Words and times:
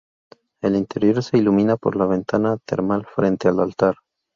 El 0.63 0.75
interior 0.77 1.21
se 1.21 1.37
ilumina 1.37 1.77
por 1.77 1.95
la 1.95 2.07
ventana 2.07 2.57
termal 2.65 3.05
frente 3.05 3.47
al 3.49 3.59
altar. 3.59 3.97